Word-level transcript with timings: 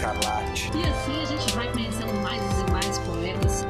Escarlate. 0.00 0.70
E 0.74 0.82
assim 0.82 1.22
a 1.22 1.26
gente 1.26 1.52
vai 1.54 1.70
conhecendo 1.72 2.14
mais 2.22 2.42
e 2.42 2.70
mais 2.70 2.98
poemas. 3.00 3.66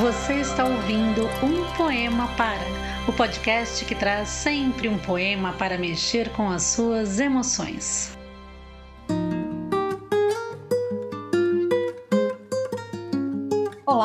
Você 0.00 0.34
está 0.34 0.64
ouvindo 0.64 1.28
Um 1.42 1.64
Poema 1.76 2.28
Para, 2.36 2.64
o 3.08 3.12
podcast 3.12 3.84
que 3.84 3.96
traz 3.96 4.28
sempre 4.28 4.88
um 4.88 4.96
poema 4.96 5.54
para 5.54 5.76
mexer 5.76 6.30
com 6.30 6.48
as 6.48 6.62
suas 6.62 7.18
emoções. 7.18 8.19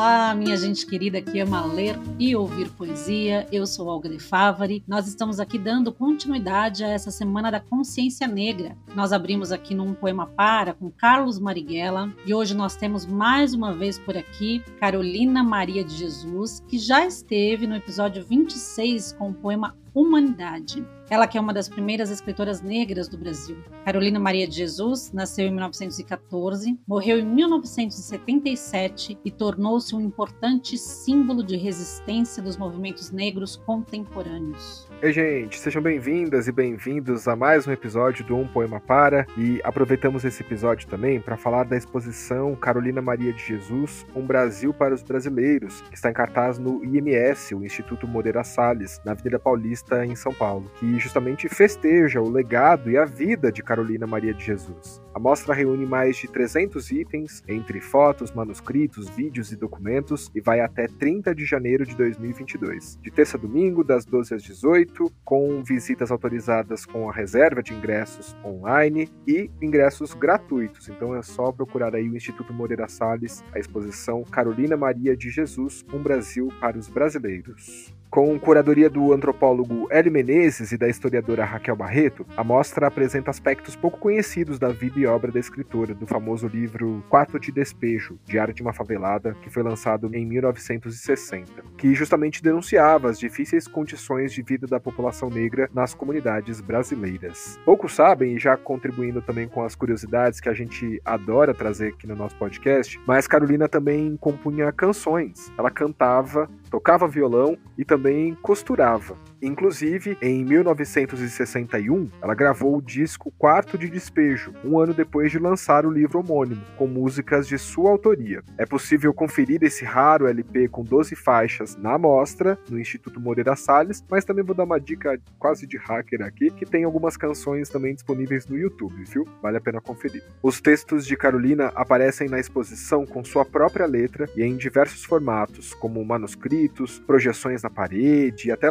Olá, 0.06 0.32
minha 0.36 0.56
gente 0.56 0.86
querida 0.86 1.20
que 1.20 1.40
ama 1.40 1.66
ler 1.66 1.98
e 2.16 2.36
ouvir 2.36 2.70
poesia. 2.70 3.44
Eu 3.50 3.66
sou 3.66 3.88
Olga 3.88 4.08
Favari. 4.20 4.84
Nós 4.86 5.08
estamos 5.08 5.40
aqui 5.40 5.58
dando 5.58 5.92
continuidade 5.92 6.84
a 6.84 6.88
essa 6.90 7.10
Semana 7.10 7.50
da 7.50 7.58
Consciência 7.58 8.28
Negra. 8.28 8.76
Nós 8.94 9.12
abrimos 9.12 9.50
aqui 9.50 9.74
num 9.74 9.94
poema 9.94 10.24
para 10.24 10.72
com 10.74 10.92
Carlos 10.92 11.40
Marighella 11.40 12.08
e 12.24 12.32
hoje 12.32 12.54
nós 12.54 12.76
temos 12.76 13.04
mais 13.04 13.52
uma 13.52 13.74
vez 13.74 13.98
por 13.98 14.16
aqui 14.16 14.62
Carolina 14.78 15.42
Maria 15.42 15.82
de 15.82 15.96
Jesus, 15.96 16.62
que 16.68 16.78
já 16.78 17.04
esteve 17.04 17.66
no 17.66 17.74
episódio 17.74 18.24
26 18.24 19.10
com 19.14 19.30
o 19.30 19.34
poema 19.34 19.76
Humanidade. 19.96 20.86
Ela 21.08 21.26
que 21.26 21.38
é 21.38 21.40
uma 21.40 21.54
das 21.54 21.68
primeiras 21.68 22.10
escritoras 22.10 22.60
negras 22.60 23.08
do 23.08 23.16
Brasil. 23.16 23.56
Carolina 23.84 24.18
Maria 24.18 24.46
de 24.46 24.56
Jesus 24.56 25.12
nasceu 25.12 25.46
em 25.46 25.52
1914, 25.52 26.78
morreu 26.86 27.18
em 27.18 27.24
1977 27.24 29.16
e 29.24 29.30
tornou-se 29.30 29.94
um 29.94 30.00
importante 30.00 30.76
símbolo 30.76 31.44
de 31.44 31.56
resistência 31.56 32.42
dos 32.42 32.56
movimentos 32.56 33.12
negros 33.12 33.56
contemporâneos. 33.56 34.86
Oi, 35.00 35.12
gente, 35.12 35.58
sejam 35.60 35.80
bem-vindas 35.80 36.48
e 36.48 36.52
bem-vindos 36.52 37.28
a 37.28 37.36
mais 37.36 37.68
um 37.68 37.72
episódio 37.72 38.24
do 38.26 38.34
Um 38.36 38.48
Poema 38.48 38.80
Para. 38.80 39.26
E 39.38 39.60
aproveitamos 39.62 40.24
esse 40.24 40.42
episódio 40.42 40.88
também 40.88 41.20
para 41.20 41.36
falar 41.36 41.64
da 41.64 41.76
exposição 41.76 42.56
Carolina 42.56 43.00
Maria 43.00 43.32
de 43.32 43.46
Jesus, 43.46 44.04
Um 44.14 44.26
Brasil 44.26 44.74
para 44.74 44.92
os 44.92 45.04
Brasileiros, 45.04 45.82
que 45.82 45.94
está 45.94 46.10
em 46.10 46.14
cartaz 46.14 46.58
no 46.58 46.84
IMS, 46.84 47.54
o 47.54 47.64
Instituto 47.64 48.08
Moreira 48.08 48.42
Salles, 48.42 49.00
na 49.04 49.12
Avenida 49.12 49.38
Paulista, 49.38 49.85
em 50.04 50.14
São 50.14 50.32
Paulo, 50.32 50.70
que 50.78 50.98
justamente 50.98 51.48
festeja 51.48 52.20
o 52.20 52.30
legado 52.30 52.90
e 52.90 52.98
a 52.98 53.04
vida 53.04 53.52
de 53.52 53.62
Carolina 53.62 54.06
Maria 54.06 54.34
de 54.34 54.44
Jesus. 54.44 55.00
A 55.14 55.18
mostra 55.18 55.54
reúne 55.54 55.86
mais 55.86 56.16
de 56.16 56.28
300 56.28 56.90
itens, 56.90 57.42
entre 57.48 57.80
fotos, 57.80 58.32
manuscritos, 58.32 59.08
vídeos 59.08 59.50
e 59.50 59.56
documentos, 59.56 60.30
e 60.34 60.42
vai 60.42 60.60
até 60.60 60.86
30 60.86 61.34
de 61.34 61.44
janeiro 61.46 61.86
de 61.86 61.96
2022, 61.96 62.98
de 63.00 63.10
terça 63.10 63.38
a 63.38 63.40
domingo, 63.40 63.82
das 63.82 64.04
12 64.04 64.34
às 64.34 64.42
18 64.42 65.10
com 65.24 65.62
visitas 65.62 66.10
autorizadas 66.10 66.84
com 66.84 67.08
a 67.08 67.12
reserva 67.12 67.62
de 67.62 67.72
ingressos 67.72 68.36
online 68.44 69.08
e 69.26 69.50
ingressos 69.62 70.12
gratuitos. 70.12 70.88
Então 70.88 71.14
é 71.14 71.22
só 71.22 71.50
procurar 71.50 71.94
aí 71.94 72.08
o 72.08 72.16
Instituto 72.16 72.52
Moreira 72.52 72.88
Salles, 72.88 73.42
a 73.54 73.58
exposição 73.58 74.22
Carolina 74.22 74.76
Maria 74.76 75.16
de 75.16 75.30
Jesus, 75.30 75.84
um 75.92 76.02
Brasil 76.02 76.48
para 76.60 76.78
os 76.78 76.88
brasileiros. 76.88 77.95
Com 78.10 78.38
curadoria 78.38 78.88
do 78.88 79.12
antropólogo 79.12 79.88
Hélio 79.90 80.10
Menezes 80.10 80.72
e 80.72 80.78
da 80.78 80.88
historiadora 80.88 81.44
Raquel 81.44 81.76
Barreto, 81.76 82.26
a 82.36 82.42
mostra 82.42 82.86
apresenta 82.86 83.30
aspectos 83.30 83.76
pouco 83.76 83.98
conhecidos 83.98 84.58
da 84.58 84.68
vida 84.68 84.98
e 84.98 85.06
obra 85.06 85.30
da 85.30 85.38
escritora 85.38 85.94
do 85.94 86.06
famoso 86.06 86.46
livro 86.46 87.04
Quatro 87.10 87.38
de 87.38 87.52
Despejo, 87.52 88.18
Diário 88.24 88.54
de 88.54 88.62
uma 88.62 88.72
Favelada, 88.72 89.36
que 89.42 89.50
foi 89.50 89.62
lançado 89.62 90.14
em 90.14 90.24
1960, 90.24 91.62
que 91.76 91.94
justamente 91.94 92.42
denunciava 92.42 93.10
as 93.10 93.18
difíceis 93.18 93.68
condições 93.68 94.32
de 94.32 94.42
vida 94.42 94.66
da 94.66 94.80
população 94.80 95.28
negra 95.28 95.68
nas 95.74 95.92
comunidades 95.92 96.60
brasileiras. 96.60 97.58
Poucos 97.64 97.94
sabem, 97.94 98.36
e 98.36 98.38
já 98.38 98.56
contribuindo 98.56 99.20
também 99.20 99.46
com 99.46 99.62
as 99.62 99.74
curiosidades 99.74 100.40
que 100.40 100.48
a 100.48 100.54
gente 100.54 101.00
adora 101.04 101.52
trazer 101.52 101.88
aqui 101.88 102.06
no 102.06 102.16
nosso 102.16 102.36
podcast, 102.36 102.98
mas 103.06 103.26
Carolina 103.26 103.68
também 103.68 104.16
compunha 104.16 104.72
canções. 104.72 105.52
Ela 105.58 105.70
cantava, 105.70 106.48
tocava 106.76 107.08
violão 107.08 107.56
e 107.78 107.86
também 107.86 108.34
costurava. 108.34 109.16
Inclusive, 109.40 110.16
em 110.22 110.44
1961, 110.44 112.08
ela 112.22 112.34
gravou 112.34 112.76
o 112.76 112.82
disco 112.82 113.32
Quarto 113.38 113.76
de 113.76 113.88
Despejo, 113.88 114.52
um 114.64 114.78
ano 114.78 114.94
depois 114.94 115.30
de 115.30 115.38
lançar 115.38 115.84
o 115.84 115.90
livro 115.90 116.20
homônimo, 116.20 116.62
com 116.76 116.86
músicas 116.86 117.46
de 117.46 117.58
sua 117.58 117.90
autoria. 117.90 118.42
É 118.56 118.64
possível 118.64 119.12
conferir 119.12 119.62
esse 119.62 119.84
raro 119.84 120.26
LP 120.26 120.68
com 120.68 120.82
12 120.82 121.14
faixas 121.14 121.76
na 121.76 121.98
mostra, 121.98 122.58
no 122.70 122.78
Instituto 122.78 123.20
Moreira 123.20 123.54
Salles, 123.56 124.04
mas 124.10 124.24
também 124.24 124.44
vou 124.44 124.54
dar 124.54 124.64
uma 124.64 124.80
dica 124.80 125.20
quase 125.38 125.66
de 125.66 125.76
hacker 125.76 126.22
aqui, 126.22 126.50
que 126.50 126.64
tem 126.64 126.84
algumas 126.84 127.16
canções 127.16 127.68
também 127.68 127.94
disponíveis 127.94 128.46
no 128.46 128.56
YouTube, 128.56 129.04
viu? 129.04 129.26
Vale 129.42 129.58
a 129.58 129.60
pena 129.60 129.80
conferir. 129.80 130.22
Os 130.42 130.60
textos 130.60 131.06
de 131.06 131.16
Carolina 131.16 131.72
aparecem 131.74 132.28
na 132.28 132.40
exposição 132.40 133.04
com 133.04 133.22
sua 133.24 133.44
própria 133.44 133.86
letra 133.86 134.28
e 134.34 134.42
em 134.42 134.56
diversos 134.56 135.04
formatos, 135.04 135.74
como 135.74 136.04
manuscritos, 136.04 136.98
projeções 137.00 137.62
na 137.62 137.70
parede 137.70 138.48
e 138.48 138.52
até 138.52 138.70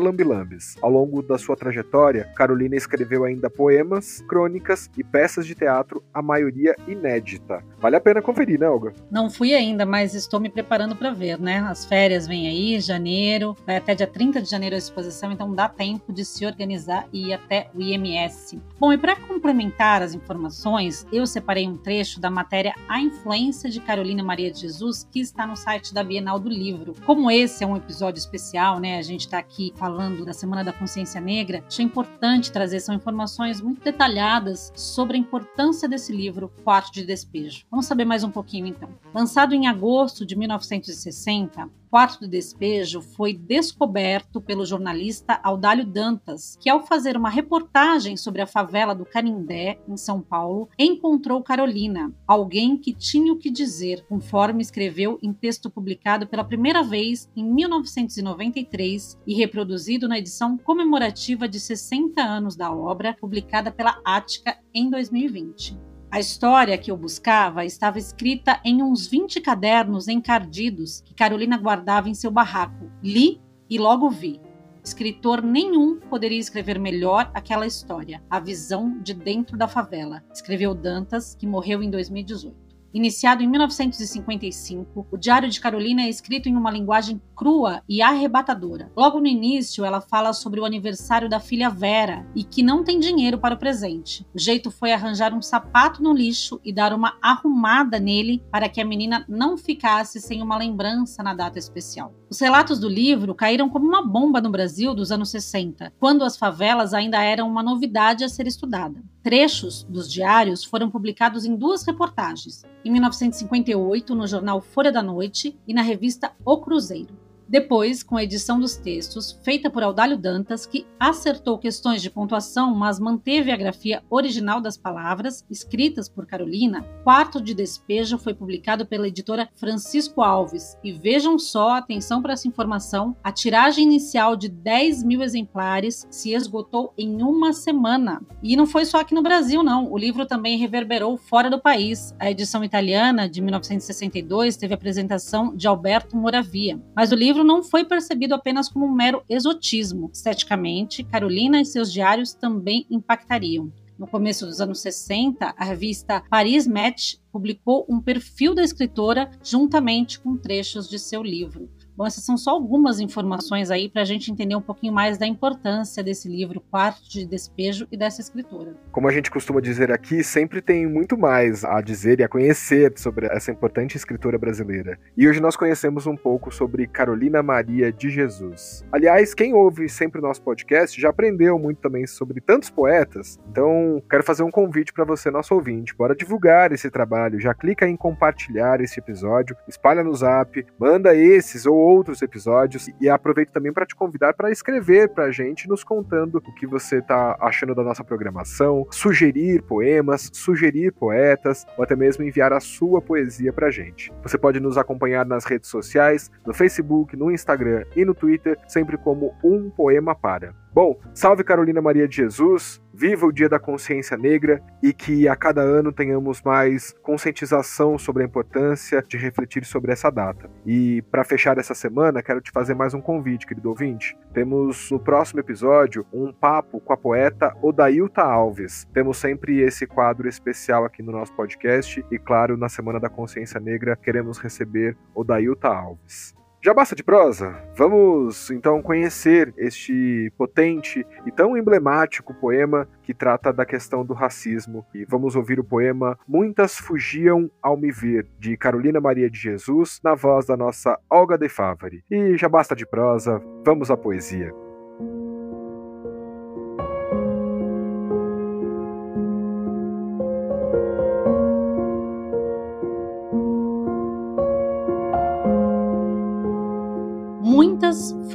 lambilambes. 0.55 0.77
Ao 0.81 0.89
longo 0.89 1.21
da 1.21 1.37
sua 1.37 1.55
trajetória, 1.55 2.31
Carolina 2.35 2.75
escreveu 2.75 3.25
ainda 3.25 3.49
poemas, 3.49 4.23
crônicas 4.27 4.89
e 4.97 5.03
peças 5.03 5.45
de 5.45 5.53
teatro, 5.53 6.03
a 6.13 6.21
maioria 6.21 6.75
inédita. 6.87 7.63
Vale 7.79 7.95
a 7.95 8.01
pena 8.01 8.21
conferir, 8.21 8.59
né, 8.59 8.67
Olga? 8.67 8.93
Não 9.11 9.29
fui 9.29 9.53
ainda, 9.53 9.85
mas 9.85 10.15
estou 10.15 10.39
me 10.39 10.49
preparando 10.49 10.95
para 10.95 11.11
ver, 11.11 11.39
né? 11.39 11.59
As 11.59 11.85
férias 11.85 12.27
vêm 12.27 12.47
aí, 12.47 12.79
janeiro, 12.79 13.55
vai 13.65 13.77
até 13.77 13.93
dia 13.93 14.07
30 14.07 14.41
de 14.41 14.49
janeiro 14.49 14.75
a 14.75 14.79
exposição, 14.79 15.31
então 15.31 15.53
dá 15.53 15.67
tempo 15.67 16.11
de 16.11 16.25
se 16.25 16.45
organizar 16.45 17.07
e 17.11 17.27
ir 17.29 17.33
até 17.33 17.69
o 17.73 17.81
IMS. 17.81 18.59
Bom, 18.79 18.91
e 18.91 18.97
para 18.97 19.15
complementar 19.15 20.01
as 20.01 20.13
informações, 20.13 21.05
eu 21.11 21.25
separei 21.27 21.67
um 21.67 21.77
trecho 21.77 22.19
da 22.19 22.29
matéria 22.29 22.73
A 22.87 22.99
Influência 22.99 23.69
de 23.69 23.79
Carolina 23.79 24.23
Maria 24.23 24.51
de 24.51 24.61
Jesus, 24.61 25.07
que 25.11 25.19
está 25.19 25.45
no 25.45 25.55
site 25.55 25.93
da 25.93 26.03
Bienal 26.03 26.39
do 26.39 26.49
Livro. 26.49 26.93
Como 27.05 27.29
esse 27.29 27.63
é 27.63 27.67
um 27.67 27.77
episódio 27.77 28.19
especial, 28.19 28.79
né? 28.79 28.97
A 28.97 29.01
gente 29.01 29.21
está 29.21 29.37
aqui 29.37 29.73
falando 29.75 30.25
da 30.25 30.33
Semana 30.45 30.63
da 30.63 30.71
Consciência 30.71 31.19
Negra, 31.19 31.63
achei 31.65 31.83
importante 31.83 32.51
trazer 32.51 32.79
são 32.79 32.93
informações 32.93 33.59
muito 33.59 33.83
detalhadas 33.83 34.71
sobre 34.75 35.17
a 35.17 35.19
importância 35.19 35.89
desse 35.89 36.13
livro, 36.13 36.51
Quarto 36.63 36.93
de 36.93 37.03
Despejo. 37.03 37.65
Vamos 37.71 37.87
saber 37.87 38.05
mais 38.05 38.23
um 38.23 38.29
pouquinho 38.29 38.67
então. 38.67 38.89
Lançado 39.11 39.55
em 39.55 39.65
agosto 39.65 40.23
de 40.23 40.35
1960, 40.35 41.67
Quarto 41.95 42.19
de 42.19 42.27
Despejo 42.27 42.99
foi 42.99 43.33
descoberto 43.33 44.41
pelo 44.41 44.65
jornalista 44.65 45.39
Audálio 45.41 45.85
Dantas, 45.85 46.57
que, 46.59 46.69
ao 46.69 46.85
fazer 46.85 47.15
uma 47.15 47.29
reportagem 47.29 48.17
sobre 48.17 48.41
a 48.41 48.45
favela 48.45 48.93
do 48.93 49.05
Canindé, 49.05 49.79
em 49.87 49.95
São 49.95 50.19
Paulo, 50.19 50.67
encontrou 50.77 51.41
Carolina, 51.41 52.13
alguém 52.27 52.75
que 52.75 52.93
tinha 52.93 53.31
o 53.31 53.37
que 53.37 53.49
dizer, 53.49 54.05
conforme 54.09 54.61
escreveu 54.61 55.17
em 55.23 55.31
texto 55.31 55.69
publicado 55.69 56.27
pela 56.27 56.43
primeira 56.43 56.83
vez 56.83 57.29
em 57.33 57.45
1993 57.45 59.17
e 59.25 59.33
reproduzido 59.33 60.05
na 60.05 60.19
edição 60.19 60.34
comemorativa 60.57 61.47
de 61.47 61.59
60 61.59 62.21
anos 62.21 62.55
da 62.55 62.71
obra, 62.71 63.15
publicada 63.19 63.71
pela 63.71 63.99
Ática 64.03 64.57
em 64.73 64.89
2020. 64.89 65.79
A 66.11 66.19
história 66.19 66.77
que 66.77 66.91
eu 66.91 66.97
buscava 66.97 67.65
estava 67.65 67.97
escrita 67.97 68.59
em 68.63 68.81
uns 68.81 69.07
20 69.07 69.41
cadernos 69.41 70.07
encardidos 70.07 71.01
que 71.01 71.13
Carolina 71.13 71.57
guardava 71.57 72.09
em 72.09 72.13
seu 72.13 72.31
barraco. 72.31 72.91
Li 73.03 73.41
e 73.69 73.77
logo 73.77 74.09
vi. 74.09 74.39
Escritor 74.83 75.41
nenhum 75.41 75.99
poderia 75.99 76.39
escrever 76.39 76.79
melhor 76.79 77.31
aquela 77.33 77.65
história, 77.65 78.23
a 78.29 78.39
visão 78.39 78.99
de 78.99 79.13
dentro 79.13 79.57
da 79.57 79.67
favela, 79.67 80.23
escreveu 80.33 80.75
Dantas, 80.75 81.33
que 81.33 81.47
morreu 81.47 81.81
em 81.81 81.89
2018. 81.89 82.64
Iniciado 82.95 83.43
em 83.43 83.47
1955, 83.49 85.07
o 85.11 85.17
Diário 85.17 85.49
de 85.49 85.59
Carolina 85.59 86.03
é 86.03 86.09
escrito 86.09 86.47
em 86.47 86.55
uma 86.55 86.71
linguagem 86.71 87.21
crua 87.35 87.83
e 87.89 88.01
arrebatadora. 88.01 88.89
Logo 88.95 89.19
no 89.19 89.27
início, 89.27 89.83
ela 89.83 89.99
fala 89.99 90.31
sobre 90.31 90.61
o 90.61 90.65
aniversário 90.65 91.27
da 91.27 91.41
filha 91.41 91.69
Vera 91.69 92.25
e 92.33 92.41
que 92.41 92.63
não 92.63 92.85
tem 92.85 92.97
dinheiro 92.97 93.37
para 93.37 93.53
o 93.53 93.57
presente. 93.57 94.25
O 94.33 94.39
jeito 94.39 94.71
foi 94.71 94.93
arranjar 94.93 95.33
um 95.33 95.41
sapato 95.41 96.01
no 96.01 96.13
lixo 96.13 96.61
e 96.63 96.71
dar 96.71 96.93
uma 96.93 97.17
arrumada 97.21 97.99
nele 97.99 98.41
para 98.49 98.69
que 98.69 98.79
a 98.79 98.85
menina 98.85 99.25
não 99.27 99.57
ficasse 99.57 100.21
sem 100.21 100.41
uma 100.41 100.57
lembrança 100.57 101.21
na 101.21 101.33
data 101.33 101.59
especial. 101.59 102.13
Os 102.29 102.39
relatos 102.39 102.79
do 102.79 102.87
livro 102.87 103.35
caíram 103.35 103.69
como 103.69 103.85
uma 103.85 104.05
bomba 104.05 104.39
no 104.39 104.49
Brasil 104.49 104.95
dos 104.95 105.11
anos 105.11 105.29
60, 105.31 105.91
quando 105.99 106.23
as 106.23 106.37
favelas 106.37 106.93
ainda 106.93 107.21
eram 107.21 107.45
uma 107.49 107.61
novidade 107.61 108.23
a 108.23 108.29
ser 108.29 108.47
estudada. 108.47 109.03
Trechos 109.21 109.83
dos 109.89 110.09
diários 110.09 110.63
foram 110.63 110.89
publicados 110.89 111.45
em 111.45 111.55
duas 111.55 111.83
reportagens, 111.83 112.63
em 112.85 112.91
1958 112.91 114.13
no 114.13 114.27
jornal 114.27 114.61
Folha 114.61 114.91
da 114.91 115.01
Noite 115.01 115.59
e 115.67 115.73
na 115.73 115.81
revista 115.81 116.33
O 116.45 116.59
Cruzeiro. 116.59 117.24
Depois, 117.47 118.03
com 118.03 118.17
a 118.17 118.23
edição 118.23 118.59
dos 118.59 118.75
textos, 118.75 119.39
feita 119.43 119.69
por 119.69 119.83
Audálio 119.83 120.17
Dantas, 120.17 120.65
que 120.65 120.85
acertou 120.99 121.57
questões 121.57 122.01
de 122.01 122.09
pontuação, 122.09 122.73
mas 122.73 122.99
manteve 122.99 123.51
a 123.51 123.57
grafia 123.57 124.03
original 124.09 124.61
das 124.61 124.77
palavras, 124.77 125.45
escritas 125.49 126.09
por 126.09 126.25
Carolina, 126.25 126.85
Quarto 127.03 127.41
de 127.41 127.53
Despejo 127.53 128.17
foi 128.17 128.33
publicado 128.33 128.85
pela 128.85 129.07
editora 129.07 129.49
Francisco 129.55 130.21
Alves. 130.21 130.77
E 130.83 130.91
vejam 130.91 131.37
só, 131.37 131.73
atenção 131.73 132.21
para 132.21 132.33
essa 132.33 132.47
informação, 132.47 133.15
a 133.23 133.31
tiragem 133.31 133.83
inicial 133.83 134.35
de 134.35 134.49
10 134.49 135.03
mil 135.03 135.21
exemplares 135.21 136.07
se 136.09 136.33
esgotou 136.33 136.93
em 136.97 137.21
uma 137.21 137.53
semana. 137.53 138.21
E 138.41 138.55
não 138.55 138.65
foi 138.65 138.85
só 138.85 138.99
aqui 138.99 139.13
no 139.13 139.21
Brasil, 139.21 139.63
não. 139.63 139.91
O 139.91 139.97
livro 139.97 140.25
também 140.25 140.57
reverberou 140.57 141.17
fora 141.17 141.49
do 141.49 141.59
país. 141.59 142.15
A 142.19 142.31
edição 142.31 142.63
italiana, 142.63 143.27
de 143.27 143.41
1962, 143.41 144.57
teve 144.57 144.73
a 144.73 144.77
apresentação 144.77 145.55
de 145.55 145.67
Alberto 145.67 146.15
Moravia. 146.15 146.79
Mas 146.95 147.11
o 147.11 147.15
livro 147.15 147.34
livro 147.35 147.43
não 147.43 147.61
foi 147.61 147.83
percebido 147.83 148.33
apenas 148.33 148.69
como 148.69 148.85
um 148.85 148.91
mero 148.91 149.21
exotismo. 149.27 150.09
Esteticamente, 150.13 151.03
Carolina 151.03 151.59
e 151.59 151.65
seus 151.65 151.91
diários 151.91 152.33
também 152.33 152.85
impactariam. 152.89 153.71
No 153.99 154.07
começo 154.07 154.45
dos 154.45 154.61
anos 154.61 154.79
60, 154.79 155.53
a 155.57 155.63
revista 155.65 156.23
Paris 156.29 156.65
Match 156.65 157.15
publicou 157.31 157.85
um 157.89 157.99
perfil 157.99 158.55
da 158.55 158.63
escritora 158.63 159.29
juntamente 159.43 160.19
com 160.19 160.37
trechos 160.37 160.87
de 160.89 160.97
seu 160.97 161.21
livro. 161.21 161.69
Bom, 161.97 162.05
essas 162.05 162.25
são 162.25 162.37
só 162.37 162.51
algumas 162.51 162.99
informações 162.99 163.71
aí 163.71 163.89
para 163.89 164.01
a 164.01 164.05
gente 164.05 164.29
entender 164.29 164.53
um 164.53 164.61
pouquinho 164.61 164.91
mais 164.91 165.17
da 165.17 165.25
importância 165.25 166.03
desse 166.03 166.27
livro, 166.27 166.59
Quarto 166.59 167.09
de 167.09 167.25
Despejo, 167.25 167.87
e 167.89 167.95
dessa 167.95 168.19
escritora. 168.19 168.75
Como 168.91 169.07
a 169.07 169.11
gente 169.13 169.31
costuma 169.31 169.61
dizer 169.61 169.89
aqui, 169.91 170.21
sempre 170.21 170.61
tem 170.61 170.85
muito 170.85 171.17
mais 171.17 171.63
a 171.63 171.79
dizer 171.79 172.19
e 172.19 172.23
a 172.23 172.27
conhecer 172.27 172.91
sobre 172.97 173.27
essa 173.27 173.49
importante 173.49 173.95
escritora 173.95 174.37
brasileira. 174.37 174.99
E 175.15 175.25
hoje 175.25 175.39
nós 175.39 175.55
conhecemos 175.55 176.05
um 176.05 176.17
pouco 176.17 176.53
sobre 176.53 176.85
Carolina 176.85 177.41
Maria 177.41 177.93
de 177.93 178.09
Jesus. 178.09 178.83
Aliás, 178.91 179.33
quem 179.33 179.53
ouve 179.53 179.87
sempre 179.87 180.19
o 180.19 180.21
nosso 180.21 180.41
podcast 180.41 180.99
já 180.99 181.09
aprendeu 181.09 181.57
muito 181.57 181.79
também 181.79 182.05
sobre 182.05 182.41
tantos 182.41 182.69
poetas. 182.69 183.39
Então, 183.49 184.03
quero 184.09 184.23
fazer 184.23 184.43
um 184.43 184.51
convite 184.51 184.91
para 184.91 185.05
você, 185.05 185.31
nosso 185.31 185.55
ouvinte. 185.55 185.95
Bora 185.95 186.13
divulgar 186.13 186.73
esse 186.73 186.89
trabalho. 186.89 187.39
Já 187.39 187.53
clica 187.53 187.87
em 187.87 187.95
compartilhar 187.95 188.81
esse 188.81 188.99
episódio, 188.99 189.55
espalha 189.65 190.03
no 190.03 190.13
zap, 190.13 190.65
manda 190.77 191.15
esses 191.15 191.65
ou 191.65 191.84
outros 191.85 192.21
episódios 192.21 192.89
e 192.99 193.09
aproveito 193.09 193.51
também 193.51 193.71
para 193.71 193.85
te 193.85 193.95
convidar 193.95 194.33
para 194.33 194.51
escrever 194.51 195.09
para 195.09 195.25
a 195.25 195.31
gente, 195.31 195.67
nos 195.67 195.83
contando 195.83 196.37
o 196.37 196.53
que 196.53 196.65
você 196.65 196.97
está 196.97 197.37
achando 197.39 197.75
da 197.75 197.83
nossa 197.83 198.03
programação, 198.03 198.87
sugerir 198.91 199.61
poemas, 199.63 200.29
sugerir 200.33 200.91
poetas 200.91 201.65
ou 201.77 201.83
até 201.83 201.95
mesmo 201.95 202.23
enviar 202.23 202.51
a 202.53 202.59
sua 202.59 203.01
poesia 203.01 203.53
para 203.53 203.67
a 203.67 203.71
gente. 203.71 204.11
Você 204.23 204.37
pode 204.37 204.59
nos 204.59 204.77
acompanhar 204.77 205.25
nas 205.25 205.45
redes 205.45 205.69
sociais, 205.69 206.31
no 206.45 206.53
Facebook, 206.53 207.15
no 207.15 207.31
Instagram 207.31 207.85
e 207.95 208.03
no 208.03 208.13
Twitter, 208.13 208.57
sempre 208.67 208.97
como 208.97 209.33
Um 209.43 209.69
Poema 209.69 210.15
Para. 210.15 210.53
Bom, 210.73 210.99
salve 211.13 211.41
Carolina 211.41 211.81
Maria 211.81 212.05
de 212.05 212.17
Jesus, 212.17 212.81
viva 212.97 213.25
o 213.25 213.31
Dia 213.31 213.49
da 213.49 213.59
Consciência 213.59 214.15
Negra 214.15 214.61
e 214.81 214.93
que 214.93 215.27
a 215.27 215.35
cada 215.35 215.61
ano 215.61 215.91
tenhamos 215.91 216.41
mais 216.41 216.93
conscientização 217.03 217.97
sobre 217.97 218.23
a 218.23 218.25
importância 218.25 219.03
de 219.05 219.17
refletir 219.17 219.65
sobre 219.65 219.91
essa 219.91 220.09
data. 220.09 220.49
E 220.65 221.01
para 221.11 221.25
fechar 221.25 221.57
essa 221.57 221.75
semana, 221.75 222.23
quero 222.23 222.39
te 222.39 222.51
fazer 222.51 222.73
mais 222.73 222.93
um 222.93 223.01
convite, 223.01 223.45
querido 223.45 223.69
ouvinte. 223.69 224.17
Temos 224.33 224.89
no 224.89 224.99
próximo 224.99 225.41
episódio 225.41 226.05
um 226.13 226.31
papo 226.31 226.79
com 226.79 226.93
a 226.93 226.97
poeta 226.97 227.53
Odailta 227.61 228.21
Alves. 228.21 228.87
Temos 228.93 229.17
sempre 229.17 229.59
esse 229.59 229.85
quadro 229.85 230.29
especial 230.29 230.85
aqui 230.85 231.03
no 231.03 231.11
nosso 231.11 231.33
podcast 231.33 232.03
e, 232.09 232.17
claro, 232.17 232.55
na 232.55 232.69
Semana 232.69 232.99
da 232.99 233.09
Consciência 233.09 233.59
Negra 233.59 233.97
queremos 233.97 234.37
receber 234.37 234.95
Odailta 235.13 235.67
Alves. 235.67 236.33
Já 236.65 236.73
basta 236.73 236.95
de 236.95 237.03
prosa? 237.03 237.55
Vamos 237.77 238.49
então 238.49 238.81
conhecer 238.81 239.53
este 239.55 240.33
potente 240.35 241.05
e 241.23 241.31
tão 241.31 241.55
emblemático 241.55 242.33
poema 242.33 242.87
que 243.03 243.13
trata 243.13 243.53
da 243.53 243.63
questão 243.63 244.03
do 244.03 244.15
racismo. 244.15 244.83
E 244.91 245.05
vamos 245.05 245.35
ouvir 245.35 245.59
o 245.59 245.63
poema 245.63 246.17
Muitas 246.27 246.75
Fugiam 246.75 247.51
ao 247.61 247.77
Me 247.77 247.91
Ver, 247.91 248.27
de 248.39 248.57
Carolina 248.57 248.99
Maria 248.99 249.29
de 249.29 249.37
Jesus, 249.37 250.01
na 250.03 250.15
voz 250.15 250.47
da 250.47 250.57
nossa 250.57 250.97
Olga 251.07 251.37
de 251.37 251.47
Favari. 251.47 252.03
E 252.09 252.35
já 252.35 252.49
basta 252.49 252.75
de 252.75 252.83
prosa, 252.83 253.39
vamos 253.63 253.91
à 253.91 253.95
poesia. 253.95 254.51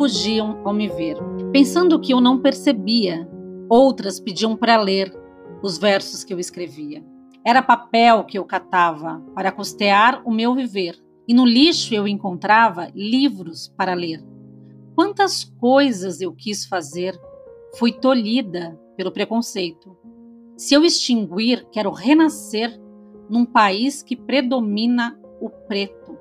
Fugiam 0.01 0.63
ao 0.65 0.73
me 0.73 0.89
ver, 0.89 1.19
pensando 1.53 2.01
que 2.01 2.15
eu 2.15 2.23
não 2.23 2.41
percebia. 2.41 3.29
Outras 3.69 4.19
pediam 4.19 4.57
para 4.57 4.81
ler 4.81 5.15
os 5.63 5.77
versos 5.77 6.25
que 6.25 6.33
eu 6.33 6.41
escrevia. 6.41 7.05
Era 7.47 7.63
papel 7.63 8.25
que 8.25 8.39
eu 8.39 8.45
catava 8.47 9.23
para 9.35 9.53
custear 9.53 10.23
o 10.25 10.33
meu 10.33 10.55
viver, 10.55 10.99
e 11.29 11.35
no 11.35 11.45
lixo 11.45 11.95
eu 11.95 12.09
encontrava 12.09 12.89
livros 12.95 13.69
para 13.77 13.93
ler. 13.93 14.25
Quantas 14.95 15.45
coisas 15.45 16.23
eu 16.23 16.33
quis 16.33 16.65
fazer, 16.65 17.21
fui 17.77 17.93
tolhida 17.93 18.81
pelo 18.97 19.13
preconceito. 19.13 19.95
Se 20.57 20.73
eu 20.73 20.83
extinguir, 20.83 21.69
quero 21.71 21.91
renascer 21.91 22.75
num 23.29 23.45
país 23.45 24.03
que 24.03 24.17
predomina 24.17 25.21
o 25.43 25.51
preto. 25.51 26.17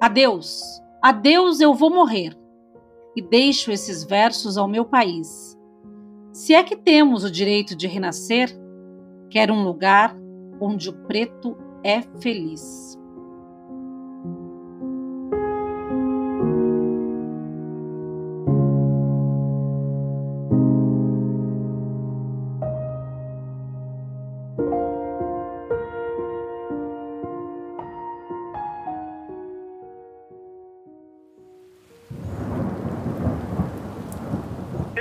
Adeus, 0.00 0.62
adeus, 1.02 1.60
eu 1.60 1.74
vou 1.74 1.90
morrer 1.90 2.34
e 3.18 3.20
deixo 3.20 3.72
esses 3.72 4.04
versos 4.04 4.56
ao 4.56 4.68
meu 4.68 4.84
país. 4.84 5.58
Se 6.32 6.54
é 6.54 6.62
que 6.62 6.76
temos 6.76 7.24
o 7.24 7.30
direito 7.30 7.74
de 7.74 7.88
renascer, 7.88 8.48
quero 9.28 9.52
um 9.52 9.64
lugar 9.64 10.16
onde 10.60 10.88
o 10.88 10.92
preto 10.92 11.56
é 11.82 12.00
feliz. 12.20 12.97